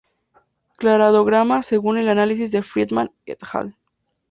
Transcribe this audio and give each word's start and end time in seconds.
Cladograma 0.77 1.61
según 1.61 1.99
el 1.99 2.09
análisis 2.09 2.49
de 2.49 2.63
Friedman 2.63 3.11
"et 3.27 3.37
al. 3.53 3.75